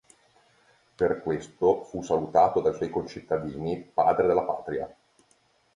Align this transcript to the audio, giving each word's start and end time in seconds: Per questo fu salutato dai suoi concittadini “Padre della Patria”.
Per 0.95 1.21
questo 1.21 1.83
fu 1.83 2.01
salutato 2.01 2.59
dai 2.59 2.73
suoi 2.73 2.89
concittadini 2.89 3.91
“Padre 3.93 4.25
della 4.25 4.41
Patria”. 4.41 4.95